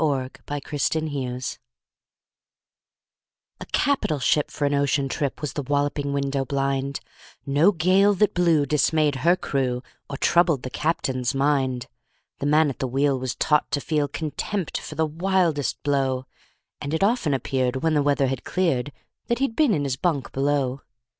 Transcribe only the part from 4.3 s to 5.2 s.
for an ocean